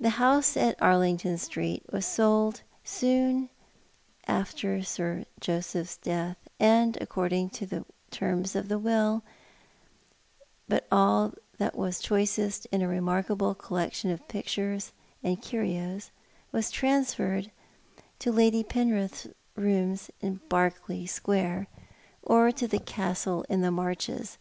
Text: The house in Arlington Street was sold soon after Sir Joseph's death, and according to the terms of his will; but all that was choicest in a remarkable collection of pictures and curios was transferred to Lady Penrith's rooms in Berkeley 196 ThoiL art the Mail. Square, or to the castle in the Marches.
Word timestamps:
The 0.00 0.10
house 0.18 0.56
in 0.56 0.74
Arlington 0.80 1.38
Street 1.38 1.84
was 1.92 2.04
sold 2.04 2.62
soon 2.82 3.48
after 4.26 4.82
Sir 4.82 5.24
Joseph's 5.38 5.96
death, 5.96 6.36
and 6.58 6.98
according 7.00 7.50
to 7.50 7.64
the 7.64 7.84
terms 8.10 8.56
of 8.56 8.64
his 8.68 8.78
will; 8.78 9.22
but 10.66 10.88
all 10.90 11.32
that 11.58 11.76
was 11.76 12.00
choicest 12.00 12.66
in 12.72 12.82
a 12.82 12.88
remarkable 12.88 13.54
collection 13.54 14.10
of 14.10 14.26
pictures 14.26 14.90
and 15.22 15.40
curios 15.40 16.10
was 16.50 16.68
transferred 16.68 17.52
to 18.18 18.32
Lady 18.32 18.64
Penrith's 18.64 19.28
rooms 19.54 20.10
in 20.20 20.40
Berkeley 20.48 21.02
196 21.06 21.20
ThoiL 21.20 21.34
art 21.36 21.36
the 21.36 21.62
Mail. 21.62 21.66
Square, 21.68 21.68
or 22.24 22.50
to 22.50 22.66
the 22.66 22.80
castle 22.80 23.44
in 23.48 23.60
the 23.60 23.70
Marches. 23.70 24.38